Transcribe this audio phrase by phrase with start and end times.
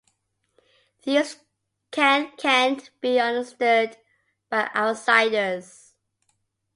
[1.03, 1.43] Thieves'
[1.91, 3.97] cant can't be understood
[4.49, 5.93] by outsiders.